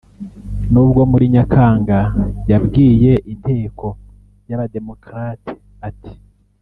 [0.71, 1.99] nubwo muri Nyakanga
[2.51, 3.87] yabwiye Inteko
[4.47, 5.49] y’Aba démocrate
[5.89, 6.13] ati